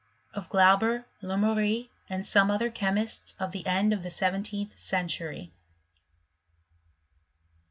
[0.33, 5.51] OF GLAUBER, LEMERT, AND SOME OTHER CHEMISTS OV ijp END OF THE SEVENTEENTH CENTURY.